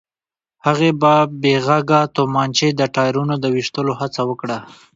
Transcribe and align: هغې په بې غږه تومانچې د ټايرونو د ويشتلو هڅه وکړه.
هغې 0.65 0.89
په 1.01 1.13
بې 1.41 1.55
غږه 1.67 2.01
تومانچې 2.15 2.69
د 2.79 2.81
ټايرونو 2.95 3.33
د 3.39 3.45
ويشتلو 3.55 3.91
هڅه 4.01 4.21
وکړه. 4.29 4.57